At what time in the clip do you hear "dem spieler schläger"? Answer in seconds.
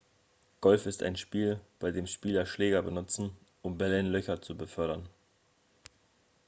1.91-2.81